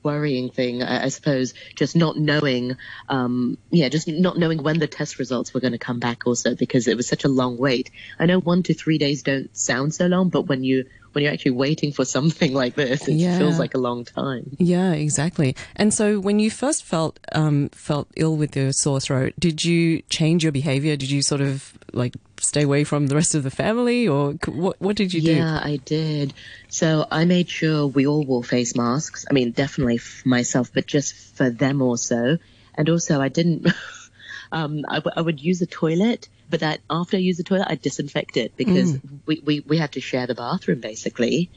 worrying 0.03 0.49
thing, 0.49 0.81
I, 0.83 1.05
I 1.05 1.07
suppose, 1.09 1.53
just 1.75 1.95
not 1.95 2.17
knowing, 2.17 2.77
um, 3.09 3.57
yeah, 3.69 3.89
just 3.89 4.07
not 4.07 4.37
knowing 4.37 4.63
when 4.63 4.79
the 4.79 4.87
test 4.87 5.19
results 5.19 5.53
were 5.53 5.59
going 5.59 5.73
to 5.73 5.77
come 5.77 5.99
back 5.99 6.25
also 6.25 6.55
because 6.55 6.87
it 6.87 6.97
was 6.97 7.07
such 7.07 7.23
a 7.23 7.29
long 7.29 7.57
wait. 7.57 7.91
I 8.19 8.25
know 8.25 8.39
one 8.39 8.63
to 8.63 8.73
three 8.73 8.97
days 8.97 9.23
don't 9.23 9.55
sound 9.55 9.93
so 9.93 10.07
long, 10.07 10.29
but 10.29 10.47
when 10.47 10.63
you 10.63 10.85
when 11.13 11.23
you're 11.23 11.33
actually 11.33 11.51
waiting 11.51 11.91
for 11.91 12.05
something 12.05 12.53
like 12.61 12.75
this, 12.75 13.07
it 13.07 13.13
Yeah. 13.15 13.37
feels 13.37 13.59
like 13.59 13.73
a 13.73 13.77
long 13.77 14.05
time. 14.05 14.55
Yeah, 14.59 14.93
exactly. 14.93 15.55
And 15.75 15.93
so, 15.93 16.19
when 16.19 16.39
you 16.39 16.49
first 16.49 16.83
felt 16.83 17.19
um, 17.33 17.69
felt 17.69 18.07
ill 18.15 18.37
with 18.37 18.55
your 18.55 18.71
sore 18.71 18.99
throat, 18.99 19.33
did 19.39 19.63
you 19.65 20.01
change 20.09 20.43
your 20.43 20.51
behavior? 20.51 20.95
Did 20.95 21.11
you 21.11 21.21
sort 21.21 21.41
of 21.41 21.73
like 21.93 22.13
stay 22.39 22.63
away 22.63 22.83
from 22.83 23.07
the 23.07 23.15
rest 23.15 23.35
of 23.35 23.43
the 23.43 23.51
family, 23.51 24.07
or 24.07 24.33
what? 24.47 24.79
What 24.81 24.95
did 24.95 25.13
you 25.13 25.21
do? 25.21 25.33
Yeah, 25.35 25.59
I 25.61 25.77
did. 25.83 26.33
So 26.69 27.05
I 27.11 27.25
made 27.25 27.49
sure 27.49 27.87
we 27.87 28.07
all 28.07 28.23
wore 28.25 28.43
face 28.43 28.75
masks. 28.75 29.25
I 29.29 29.33
mean, 29.33 29.51
definitely 29.51 29.97
for 29.97 30.27
myself, 30.29 30.71
but 30.73 30.87
just 30.87 31.13
for 31.35 31.49
them 31.49 31.81
also. 31.81 32.37
And 32.75 32.89
also, 32.89 33.19
I 33.19 33.27
didn't. 33.27 33.67
um, 34.51 34.85
I, 34.87 34.95
w- 34.95 35.13
I 35.15 35.21
would 35.21 35.41
use 35.41 35.61
a 35.61 35.65
toilet, 35.67 36.29
but 36.51 36.59
that 36.59 36.81
after 36.89 37.17
I 37.17 37.21
use 37.21 37.37
the 37.37 37.43
toilet, 37.43 37.67
I 37.69 37.75
disinfect 37.75 38.37
it 38.37 38.55
because 38.55 38.97
we, 39.25 39.41
we 39.43 39.59
we 39.61 39.77
had 39.77 39.93
to 39.93 40.01
share 40.01 40.27
the 40.27 40.35
bathroom 40.35 40.81
basically. 40.81 41.49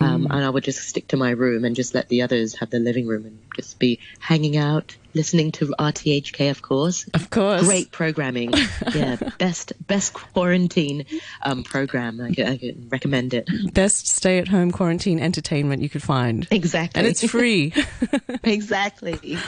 Um, 0.00 0.26
and 0.28 0.44
I 0.44 0.50
would 0.50 0.64
just 0.64 0.80
stick 0.88 1.08
to 1.08 1.16
my 1.16 1.30
room 1.30 1.64
and 1.64 1.76
just 1.76 1.94
let 1.94 2.08
the 2.08 2.22
others 2.22 2.54
have 2.58 2.70
the 2.70 2.80
living 2.80 3.06
room 3.06 3.26
and 3.26 3.38
just 3.54 3.78
be 3.78 4.00
hanging 4.18 4.56
out, 4.56 4.96
listening 5.14 5.52
to 5.52 5.66
RTHK, 5.78 6.50
of 6.50 6.62
course. 6.62 7.06
Of 7.14 7.30
course. 7.30 7.62
Great 7.62 7.92
programming. 7.92 8.52
yeah, 8.94 9.16
best 9.38 9.72
best 9.86 10.12
quarantine 10.12 11.06
um, 11.42 11.62
program. 11.62 12.20
I 12.20 12.34
can, 12.34 12.48
I 12.48 12.56
can 12.56 12.88
recommend 12.90 13.34
it. 13.34 13.48
Best 13.72 14.08
stay 14.08 14.38
at 14.38 14.48
home 14.48 14.72
quarantine 14.72 15.20
entertainment 15.20 15.82
you 15.82 15.88
could 15.88 16.02
find. 16.02 16.48
Exactly. 16.50 16.98
And 16.98 17.06
it's 17.06 17.24
free. 17.24 17.72
exactly. 18.42 19.38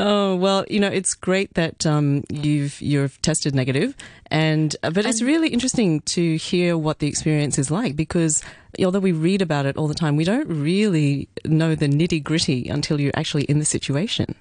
Oh 0.00 0.36
well, 0.36 0.64
you 0.70 0.78
know 0.78 0.88
it's 0.88 1.14
great 1.14 1.54
that 1.54 1.84
um, 1.84 2.22
you've 2.30 2.80
you've 2.80 3.20
tested 3.20 3.52
negative, 3.52 3.96
and 4.30 4.74
uh, 4.84 4.90
but 4.90 5.04
it's 5.04 5.22
really 5.22 5.48
interesting 5.48 6.02
to 6.02 6.36
hear 6.36 6.78
what 6.78 7.00
the 7.00 7.08
experience 7.08 7.58
is 7.58 7.68
like 7.68 7.96
because 7.96 8.44
although 8.84 9.00
we 9.00 9.10
read 9.10 9.42
about 9.42 9.66
it 9.66 9.76
all 9.76 9.88
the 9.88 9.94
time, 9.94 10.14
we 10.14 10.22
don't 10.22 10.46
really 10.46 11.28
know 11.44 11.74
the 11.74 11.88
nitty 11.88 12.22
gritty 12.22 12.68
until 12.68 13.00
you're 13.00 13.16
actually 13.16 13.42
in 13.44 13.58
the 13.58 13.64
situation. 13.64 14.36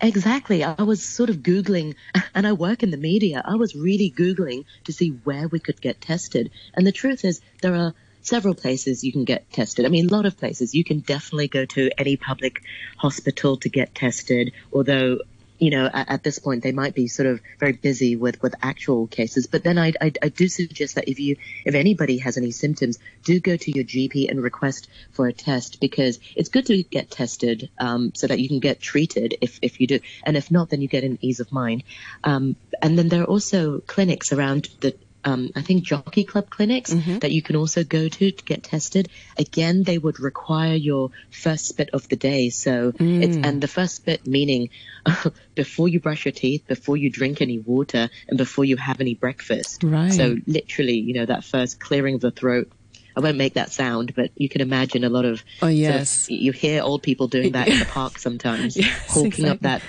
Exactly. 0.00 0.62
I 0.62 0.82
was 0.82 1.02
sort 1.02 1.30
of 1.30 1.38
Googling, 1.38 1.96
and 2.34 2.46
I 2.46 2.52
work 2.52 2.84
in 2.84 2.92
the 2.92 2.96
media. 2.96 3.42
I 3.44 3.56
was 3.56 3.74
really 3.74 4.12
Googling 4.16 4.66
to 4.84 4.92
see 4.92 5.08
where 5.24 5.48
we 5.48 5.58
could 5.58 5.80
get 5.80 6.00
tested. 6.00 6.50
And 6.74 6.86
the 6.86 6.92
truth 6.92 7.24
is, 7.24 7.40
there 7.60 7.74
are 7.74 7.92
several 8.26 8.54
places 8.54 9.04
you 9.04 9.12
can 9.12 9.24
get 9.24 9.50
tested. 9.52 9.86
I 9.86 9.88
mean, 9.88 10.08
a 10.08 10.12
lot 10.12 10.26
of 10.26 10.36
places. 10.36 10.74
You 10.74 10.84
can 10.84 11.00
definitely 11.00 11.48
go 11.48 11.64
to 11.64 11.90
any 11.98 12.16
public 12.16 12.62
hospital 12.96 13.56
to 13.58 13.68
get 13.68 13.94
tested, 13.94 14.52
although 14.72 15.18
you 15.58 15.70
know, 15.70 15.88
at, 15.92 16.10
at 16.10 16.22
this 16.22 16.38
point 16.38 16.62
they 16.62 16.72
might 16.72 16.94
be 16.94 17.08
sort 17.08 17.26
of 17.26 17.40
very 17.58 17.72
busy 17.72 18.16
with, 18.16 18.42
with 18.42 18.54
actual 18.62 19.06
cases. 19.06 19.46
But 19.46 19.64
then 19.64 19.78
I, 19.78 19.92
I, 20.00 20.12
I 20.22 20.28
do 20.28 20.48
suggest 20.48 20.96
that 20.96 21.08
if 21.08 21.18
you, 21.18 21.36
if 21.64 21.74
anybody 21.74 22.18
has 22.18 22.36
any 22.36 22.50
symptoms, 22.50 22.98
do 23.24 23.40
go 23.40 23.56
to 23.56 23.70
your 23.70 23.84
GP 23.84 24.30
and 24.30 24.42
request 24.42 24.88
for 25.12 25.26
a 25.26 25.32
test 25.32 25.80
because 25.80 26.18
it's 26.34 26.48
good 26.48 26.66
to 26.66 26.82
get 26.82 27.10
tested, 27.10 27.70
um, 27.78 28.12
so 28.14 28.26
that 28.26 28.38
you 28.38 28.48
can 28.48 28.60
get 28.60 28.80
treated 28.80 29.36
if, 29.40 29.58
if 29.62 29.80
you 29.80 29.86
do. 29.86 30.00
And 30.24 30.36
if 30.36 30.50
not, 30.50 30.70
then 30.70 30.82
you 30.82 30.88
get 30.88 31.04
an 31.04 31.18
ease 31.20 31.40
of 31.40 31.52
mind. 31.52 31.84
Um, 32.24 32.56
and 32.82 32.98
then 32.98 33.08
there 33.08 33.22
are 33.22 33.26
also 33.26 33.80
clinics 33.80 34.32
around 34.32 34.68
the, 34.80 34.94
um, 35.26 35.50
I 35.56 35.62
think 35.62 35.82
jockey 35.82 36.22
club 36.24 36.48
clinics 36.50 36.92
that 37.18 37.32
you 37.32 37.42
can 37.42 37.56
also 37.56 37.82
go 37.82 38.08
to 38.08 38.30
to 38.30 38.44
get 38.44 38.62
tested. 38.62 39.08
Again, 39.36 39.82
they 39.82 39.98
would 39.98 40.20
require 40.20 40.74
your 40.74 41.10
first 41.30 41.66
spit 41.66 41.90
of 41.92 42.08
the 42.08 42.14
day. 42.16 42.48
So 42.50 42.92
it's, 42.98 43.36
and 43.36 43.60
the 43.60 43.68
first 43.68 43.96
spit 43.96 44.26
meaning 44.26 44.70
before 45.56 45.88
you 45.88 45.98
brush 45.98 46.24
your 46.24 46.32
teeth, 46.32 46.66
before 46.68 46.96
you 46.96 47.10
drink 47.10 47.42
any 47.42 47.58
water, 47.58 48.08
and 48.28 48.38
before 48.38 48.64
you 48.64 48.76
have 48.76 49.00
any 49.00 49.14
breakfast. 49.14 49.82
Right. 49.82 50.12
So 50.12 50.36
literally, 50.46 50.98
you 50.98 51.14
know, 51.14 51.26
that 51.26 51.44
first 51.44 51.80
clearing 51.80 52.14
of 52.14 52.20
the 52.20 52.30
throat. 52.30 52.70
I 53.16 53.20
won't 53.20 53.38
make 53.38 53.54
that 53.54 53.72
sound, 53.72 54.14
but 54.14 54.30
you 54.36 54.48
can 54.50 54.60
imagine 54.60 55.02
a 55.02 55.08
lot 55.08 55.24
of. 55.24 55.42
Oh, 55.62 55.66
sort 55.66 55.70
of- 55.70 55.76
yes. 55.76 56.30
you 56.30 56.52
hear 56.52 56.82
old 56.82 57.02
people 57.02 57.28
doing 57.28 57.52
that 57.52 57.66
in 57.66 57.78
the 57.78 57.84
park 57.98 58.18
sometimes, 58.18 58.76
Yes, 58.76 58.88
hawking 59.08 59.46
up 59.46 59.60
that 59.60 59.82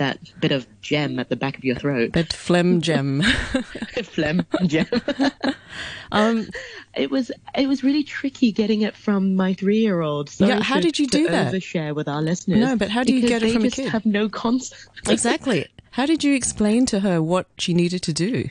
that 0.00 0.18
bit 0.40 0.50
of 0.50 0.66
gem 0.80 1.18
at 1.18 1.28
the 1.28 1.36
back 1.36 1.56
of 1.56 1.64
your 1.64 1.76
throat. 1.76 2.12
That 2.14 2.32
phlegm 2.32 2.80
gem. 2.80 3.22
phlegm 4.02 4.46
gem. 4.66 4.86
um, 6.12 6.48
it 6.94 7.10
was 7.10 7.30
it 7.54 7.68
was 7.68 7.84
really 7.84 8.02
tricky 8.02 8.50
getting 8.50 8.80
it 8.80 8.96
from 8.96 9.36
my 9.36 9.54
three 9.54 9.78
year 9.78 10.00
old. 10.00 10.30
Yeah, 10.38 10.62
how 10.62 10.80
did 10.80 10.98
you 10.98 11.06
do 11.06 11.28
that? 11.28 11.52
Overshare 11.52 11.94
with 11.94 12.08
our 12.08 12.22
listeners. 12.22 12.58
No, 12.60 12.76
but 12.76 12.88
how 12.88 13.04
do 13.04 13.14
you 13.14 13.28
get 13.28 13.42
it 13.42 13.52
from 13.52 13.62
a 13.62 13.64
just 13.66 13.76
kid? 13.76 13.88
Have 13.90 14.06
no 14.06 14.28
concept. 14.28 15.08
exactly. 15.08 15.68
How 15.92 16.06
did 16.06 16.24
you 16.24 16.34
explain 16.34 16.86
to 16.86 17.00
her 17.00 17.22
what 17.22 17.46
she 17.58 17.74
needed 17.74 18.02
to 18.04 18.12
do? 18.12 18.48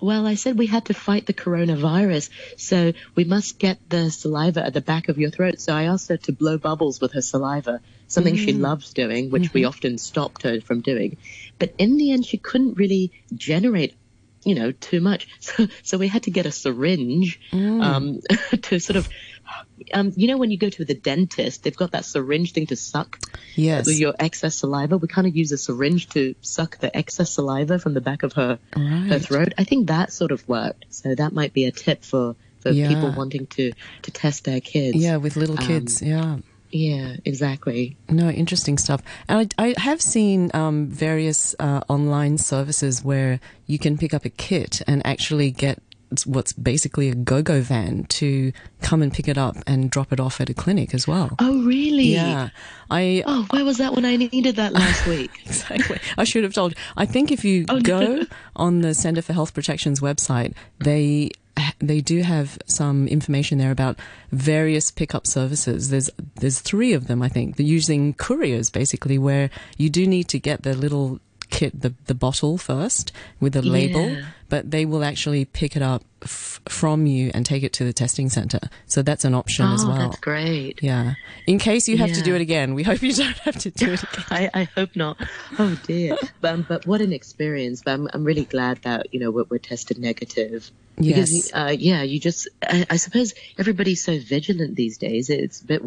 Well, 0.00 0.26
I 0.26 0.34
said 0.34 0.58
we 0.58 0.66
had 0.66 0.86
to 0.86 0.94
fight 0.94 1.26
the 1.26 1.32
coronavirus, 1.32 2.28
so 2.56 2.92
we 3.14 3.24
must 3.24 3.58
get 3.58 3.78
the 3.88 4.10
saliva 4.10 4.64
at 4.64 4.74
the 4.74 4.80
back 4.80 5.08
of 5.08 5.18
your 5.18 5.30
throat. 5.30 5.60
So 5.60 5.74
I 5.74 5.84
asked 5.84 6.08
her 6.08 6.16
to 6.18 6.32
blow 6.32 6.58
bubbles 6.58 7.00
with 7.00 7.12
her 7.12 7.22
saliva, 7.22 7.80
something 8.14 8.36
she 8.36 8.52
loves 8.52 8.92
doing, 8.92 9.30
which 9.30 9.52
we 9.52 9.64
often 9.64 9.98
stopped 9.98 10.42
her 10.44 10.60
from 10.60 10.80
doing. 10.80 11.18
But 11.58 11.74
in 11.78 11.96
the 11.96 12.12
end, 12.12 12.24
she 12.26 12.38
couldn't 12.38 12.78
really 12.78 13.12
generate, 13.34 13.94
you 14.44 14.54
know, 14.54 14.72
too 14.72 15.00
much. 15.00 15.26
So, 15.40 15.66
so 15.82 15.98
we 15.98 16.08
had 16.08 16.22
to 16.24 16.30
get 16.30 16.46
a 16.46 16.52
syringe 16.52 17.38
um, 17.52 18.20
to 18.62 18.78
sort 18.78 18.96
of, 18.96 19.08
um, 19.92 20.12
you 20.16 20.26
know, 20.28 20.38
when 20.38 20.50
you 20.50 20.58
go 20.58 20.70
to 20.70 20.84
the 20.84 20.94
dentist, 20.94 21.62
they've 21.62 21.76
got 21.76 21.92
that 21.92 22.04
syringe 22.04 22.52
thing 22.52 22.66
to 22.68 22.76
suck 22.76 23.18
Yes. 23.56 23.98
your 24.00 24.14
excess 24.18 24.56
saliva. 24.56 24.96
We 24.96 25.06
kind 25.08 25.26
of 25.26 25.36
use 25.36 25.52
a 25.52 25.58
syringe 25.58 26.08
to 26.10 26.34
suck 26.40 26.78
the 26.78 26.96
excess 26.96 27.30
saliva 27.34 27.78
from 27.78 27.94
the 27.94 28.00
back 28.00 28.22
of 28.22 28.32
her 28.34 28.58
her 28.74 29.18
throat. 29.18 29.52
I 29.58 29.64
think 29.64 29.88
that 29.88 30.12
sort 30.12 30.32
of 30.32 30.46
worked. 30.48 30.86
So 30.90 31.14
that 31.14 31.32
might 31.32 31.52
be 31.52 31.64
a 31.66 31.70
tip 31.72 32.04
for 32.04 32.34
for 32.60 32.70
Yeah. 32.70 32.88
people 32.88 33.12
wanting 33.12 33.46
to 33.58 33.72
to 34.02 34.10
test 34.10 34.44
their 34.44 34.60
kids. 34.60 34.96
Yeah, 34.96 35.18
with 35.18 35.36
little 35.36 35.56
kids. 35.58 36.00
yeah. 36.02 36.38
Yeah, 36.74 37.16
exactly. 37.24 37.96
No, 38.08 38.28
interesting 38.30 38.78
stuff. 38.78 39.00
And 39.28 39.54
I, 39.58 39.74
I 39.76 39.80
have 39.80 40.02
seen 40.02 40.50
um, 40.54 40.88
various 40.88 41.54
uh, 41.60 41.80
online 41.88 42.36
services 42.38 43.04
where 43.04 43.38
you 43.66 43.78
can 43.78 43.96
pick 43.96 44.12
up 44.12 44.24
a 44.24 44.30
kit 44.30 44.82
and 44.88 45.04
actually 45.06 45.50
get 45.52 45.78
what's 46.26 46.52
basically 46.52 47.08
a 47.10 47.14
go-go 47.14 47.60
van 47.60 48.04
to 48.04 48.52
come 48.82 49.02
and 49.02 49.12
pick 49.12 49.26
it 49.26 49.36
up 49.38 49.56
and 49.66 49.90
drop 49.90 50.12
it 50.12 50.20
off 50.20 50.40
at 50.40 50.48
a 50.50 50.54
clinic 50.54 50.94
as 50.94 51.08
well. 51.08 51.30
Oh, 51.40 51.64
really? 51.64 52.04
Yeah, 52.04 52.50
I 52.90 53.22
Oh, 53.26 53.46
where 53.50 53.64
was 53.64 53.78
that 53.78 53.94
when 53.94 54.04
I 54.04 54.16
needed 54.16 54.56
that 54.56 54.72
last 54.72 55.06
week? 55.14 55.30
exactly. 55.46 55.98
I 56.18 56.24
should 56.24 56.44
have 56.44 56.52
told. 56.54 56.74
I 56.96 57.06
think 57.06 57.32
if 57.32 57.44
you 57.44 57.64
Oh, 57.68 57.74
no. 57.76 57.80
go 57.80 58.26
on 58.56 58.80
the 58.82 58.94
Centre 58.94 59.22
for 59.22 59.32
Health 59.32 59.54
Protection's 59.54 60.00
website, 60.00 60.54
they 60.78 61.30
they 61.78 62.00
do 62.00 62.22
have 62.22 62.58
some 62.66 63.06
information 63.08 63.58
there 63.58 63.70
about 63.70 63.98
various 64.32 64.90
pickup 64.90 65.26
services. 65.26 65.90
There's 65.90 66.10
there's 66.36 66.60
three 66.60 66.92
of 66.92 67.06
them, 67.06 67.22
I 67.22 67.28
think. 67.28 67.56
They're 67.56 67.66
using 67.66 68.14
couriers 68.14 68.70
basically, 68.70 69.18
where 69.18 69.50
you 69.76 69.90
do 69.90 70.06
need 70.06 70.28
to 70.28 70.38
get 70.38 70.62
the 70.62 70.74
little 70.74 71.20
kit, 71.50 71.80
the 71.80 71.94
the 72.06 72.14
bottle 72.14 72.58
first 72.58 73.12
with 73.40 73.54
a 73.54 73.62
label, 73.62 74.08
Yeah. 74.08 74.24
but 74.48 74.70
they 74.70 74.84
will 74.84 75.04
actually 75.04 75.44
pick 75.44 75.76
it 75.76 75.82
up 75.82 76.02
f- 76.22 76.60
from 76.68 77.06
you 77.06 77.30
and 77.34 77.46
take 77.46 77.62
it 77.62 77.72
to 77.74 77.84
the 77.84 77.92
testing 77.92 78.28
centre. 78.28 78.68
So 78.86 79.02
that's 79.02 79.24
an 79.24 79.34
option 79.34 79.66
as 79.66 79.84
oh, 79.84 79.88
well. 79.88 79.98
that's 79.98 80.18
great. 80.20 80.82
Yeah. 80.82 81.14
In 81.46 81.58
case 81.58 81.86
you 81.86 81.98
have 81.98 82.12
to 82.12 82.22
do 82.22 82.34
it 82.34 82.40
again, 82.40 82.74
we 82.74 82.82
hope 82.82 83.02
you 83.02 83.12
don't 83.12 83.38
have 83.38 83.56
to 83.58 83.70
do 83.70 83.92
it 83.92 84.02
again. 84.02 84.24
I, 84.30 84.50
I 84.54 84.64
hope 84.64 84.96
not. 84.96 85.18
Oh 85.58 85.78
dear. 85.86 86.16
But, 86.40 86.54
um, 86.54 86.66
but 86.68 86.86
what 86.86 87.00
an 87.00 87.12
experience. 87.12 87.82
But 87.84 87.92
I'm, 87.92 88.08
I'm 88.12 88.24
really 88.24 88.46
glad 88.46 88.78
that, 88.82 89.12
you 89.12 89.20
know, 89.20 89.30
we're, 89.30 89.44
we're 89.48 89.58
tested 89.58 89.98
negative. 89.98 90.70
Yes. 90.96 91.30
Because, 91.30 91.52
uh, 91.52 91.76
yeah, 91.76 92.02
you 92.02 92.20
just, 92.20 92.48
I, 92.62 92.86
I 92.88 92.96
suppose 92.96 93.34
everybody's 93.58 94.04
so 94.04 94.18
vigilant 94.18 94.76
these 94.76 94.98
days. 94.98 95.30
It's 95.30 95.60
a 95.60 95.64
bit, 95.64 95.82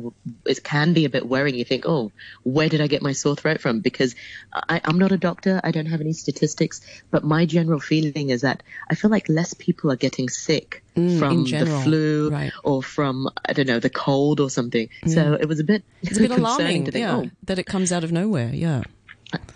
it 0.45 0.63
can 0.63 0.93
be 0.93 1.05
a 1.05 1.09
bit 1.09 1.27
worrying. 1.27 1.55
You 1.55 1.65
think, 1.65 1.85
oh, 1.87 2.11
where 2.43 2.69
did 2.69 2.81
I 2.81 2.87
get 2.87 3.01
my 3.01 3.13
sore 3.13 3.35
throat 3.35 3.61
from? 3.61 3.79
Because 3.79 4.15
I, 4.53 4.81
I'm 4.83 4.99
not 4.99 5.11
a 5.11 5.17
doctor. 5.17 5.61
I 5.63 5.71
don't 5.71 5.85
have 5.85 6.01
any 6.01 6.13
statistics, 6.13 6.81
but 7.09 7.23
my 7.23 7.45
general 7.45 7.79
feeling 7.79 8.29
is 8.29 8.41
that 8.41 8.63
I 8.89 8.95
feel 8.95 9.11
like 9.11 9.29
less 9.29 9.53
people 9.53 9.91
are 9.91 9.97
getting 9.97 10.29
sick 10.29 10.83
Mm, 10.97 11.19
from 11.19 11.45
in 11.45 11.65
the 11.65 11.79
flu 11.83 12.31
right. 12.31 12.51
or 12.63 12.81
from, 12.81 13.29
I 13.45 13.53
don't 13.53 13.67
know, 13.67 13.79
the 13.79 13.89
cold 13.89 14.39
or 14.39 14.49
something. 14.49 14.89
So 15.05 15.37
it 15.39 15.47
was 15.47 15.59
a 15.59 15.63
bit, 15.63 15.83
It's 16.01 16.17
a 16.17 16.21
bit 16.21 16.31
alarming, 16.39 16.85
to 16.85 16.91
think, 16.91 17.03
yeah, 17.03 17.17
oh, 17.17 17.29
that 17.43 17.59
it 17.59 17.67
comes 17.67 17.91
out 17.91 18.03
of 18.03 18.11
nowhere. 18.11 18.49
Yeah. 18.51 18.81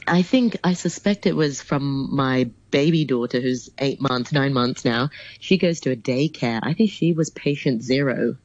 I 0.08 0.22
think 0.22 0.58
I 0.64 0.74
suspect 0.74 1.26
it 1.26 1.36
was 1.36 1.62
from 1.62 2.14
my 2.14 2.50
baby 2.72 3.06
daughter 3.06 3.40
who's 3.40 3.70
eight 3.78 4.02
months, 4.02 4.32
nine 4.34 4.54
months 4.54 4.84
now. 4.84 5.10
She 5.40 5.58
goes 5.58 5.80
to 5.82 5.92
a 5.92 5.96
daycare. 5.96 6.60
I 6.62 6.74
think 6.74 6.92
she 6.92 7.14
was 7.14 7.30
patient 7.30 7.82
zero. 7.84 8.36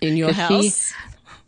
In 0.00 0.16
your 0.16 0.28
she- 0.32 0.34
house. 0.40 0.92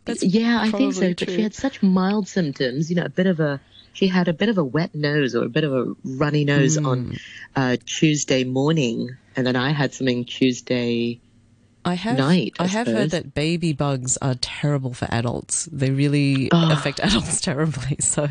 That's 0.05 0.23
yeah, 0.23 0.59
I 0.59 0.71
think 0.71 0.93
so. 0.93 1.01
probably 1.01 1.13
But 1.13 1.29
she 1.29 1.41
had 1.41 1.53
such 1.53 1.83
mild 1.83 2.27
symptoms, 2.27 2.89
you 2.89 2.95
know, 2.95 3.03
a 3.05 3.09
bit 3.09 3.27
of 3.27 3.39
a, 3.39 3.59
she 3.93 4.07
had 4.07 4.27
a 4.27 4.33
bit 4.33 4.49
of 4.49 4.57
a 4.57 4.63
wet 4.63 4.95
nose 4.95 5.35
or 5.35 5.43
a 5.45 5.49
bit 5.49 5.63
of 5.63 5.73
a 5.73 5.93
runny 6.03 6.45
nose 6.45 6.77
Hmm. 6.77 6.85
on 6.85 7.17
uh, 7.55 7.77
Tuesday 7.85 8.43
morning. 8.43 9.15
And 9.35 9.45
then 9.45 9.55
I 9.55 9.71
had 9.71 9.93
something 9.93 10.25
Tuesday 10.25 11.19
I 11.89 11.95
have, 11.95 12.17
night. 12.17 12.55
I, 12.59 12.65
I 12.65 12.67
have 12.67 12.85
heard 12.85 13.11
that 13.11 13.33
baby 13.33 13.73
bugs 13.73 14.17
are 14.17 14.35
terrible 14.35 14.93
for 14.93 15.07
adults. 15.11 15.65
They 15.71 15.89
really 15.89 16.49
oh. 16.51 16.71
affect 16.71 16.99
adults 17.03 17.41
terribly. 17.41 17.97
So, 17.99 18.27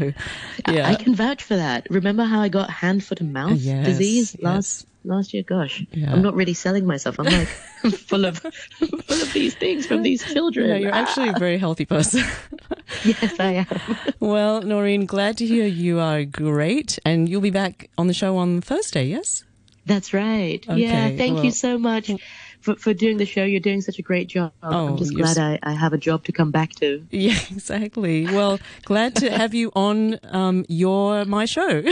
yeah, 0.68 0.88
I, 0.88 0.92
I, 0.92 0.94
can 0.94 1.14
vouch 1.14 1.42
for 1.42 1.56
that. 1.56 1.88
Remember 1.90 2.24
how 2.24 2.40
I 2.40 2.48
got 2.48 2.70
hand, 2.70 3.02
foot, 3.02 3.20
and 3.20 3.32
mouth 3.32 3.58
yes, 3.58 3.84
disease 3.84 4.36
last 4.40 4.86
yes. 4.86 4.86
last 5.04 5.34
year? 5.34 5.42
Gosh, 5.42 5.84
yeah. 5.90 6.12
I'm 6.12 6.22
not 6.22 6.34
really 6.34 6.54
selling 6.54 6.86
myself. 6.86 7.18
I'm 7.18 7.26
like 7.26 7.48
full 8.06 8.24
of 8.24 8.38
full 8.38 9.22
of 9.22 9.32
these 9.32 9.56
things 9.56 9.86
from 9.86 10.02
these 10.02 10.22
children. 10.22 10.68
No, 10.68 10.76
you're 10.76 10.94
ah. 10.94 10.98
actually 10.98 11.30
a 11.30 11.38
very 11.38 11.58
healthy 11.58 11.84
person. 11.84 12.24
yes, 13.04 13.40
I 13.40 13.66
am. 13.66 13.96
well, 14.20 14.62
Noreen, 14.62 15.04
glad 15.04 15.36
to 15.38 15.46
hear 15.46 15.66
you 15.66 15.98
are 15.98 16.24
great, 16.24 17.00
and 17.04 17.28
you'll 17.28 17.40
be 17.40 17.50
back 17.50 17.90
on 17.98 18.06
the 18.06 18.14
show 18.14 18.36
on 18.36 18.60
Thursday. 18.60 19.06
Yes. 19.06 19.44
That's 19.86 20.12
right. 20.12 20.62
Okay, 20.68 20.82
yeah. 20.82 21.08
Thank 21.16 21.36
well, 21.36 21.44
you 21.46 21.50
so 21.50 21.78
much 21.78 22.10
for, 22.60 22.76
for 22.76 22.94
doing 22.94 23.16
the 23.16 23.26
show. 23.26 23.44
You're 23.44 23.60
doing 23.60 23.80
such 23.80 23.98
a 23.98 24.02
great 24.02 24.28
job. 24.28 24.52
Oh, 24.62 24.88
I'm 24.88 24.96
just 24.96 25.14
glad 25.14 25.38
I, 25.38 25.58
I 25.62 25.72
have 25.72 25.92
a 25.92 25.98
job 25.98 26.24
to 26.24 26.32
come 26.32 26.50
back 26.50 26.72
to. 26.76 27.06
Yeah, 27.10 27.38
exactly. 27.50 28.26
Well, 28.26 28.58
glad 28.84 29.16
to 29.16 29.30
have 29.30 29.54
you 29.54 29.70
on 29.74 30.18
um, 30.24 30.64
your 30.68 31.24
my 31.24 31.44
show. 31.44 31.82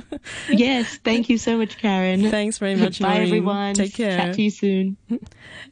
yes, 0.48 0.98
thank 1.04 1.28
you 1.28 1.38
so 1.38 1.56
much, 1.56 1.78
Karen. 1.78 2.30
Thanks 2.30 2.58
very 2.58 2.76
much. 2.76 3.00
Bye, 3.00 3.14
Noreen. 3.14 3.26
everyone. 3.28 3.74
Take 3.74 3.94
care. 3.94 4.16
Chat 4.16 4.34
to 4.34 4.42
you 4.42 4.50
soon. 4.50 4.96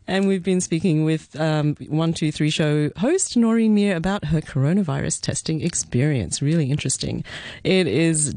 And 0.09 0.27
we've 0.27 0.43
been 0.43 0.63
speaking 0.63 1.05
with 1.05 1.39
um, 1.39 1.77
One 1.87 2.15
Two 2.15 2.33
Three 2.33 2.49
Show 2.49 2.91
host 2.97 3.37
Noreen 3.37 3.75
Mir 3.75 3.95
about 3.95 4.25
her 4.25 4.41
coronavirus 4.41 5.21
testing 5.21 5.61
experience. 5.61 6.41
Really 6.41 6.71
interesting. 6.71 7.25
It 7.63 7.87
is. 7.87 8.09
Just 8.09 8.37